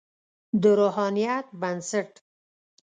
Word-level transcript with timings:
د 0.61 0.63
روحانیت 0.79 1.45
بنسټ. 1.61 2.07